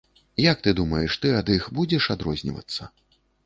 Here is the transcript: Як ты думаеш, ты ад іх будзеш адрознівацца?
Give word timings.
Як 0.51 0.63
ты 0.67 0.73
думаеш, 0.79 1.19
ты 1.25 1.35
ад 1.41 1.53
іх 1.57 1.69
будзеш 1.79 2.11
адрознівацца? 2.17 2.93